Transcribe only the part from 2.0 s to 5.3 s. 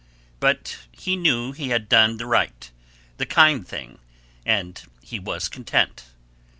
the right, the kind thing, and he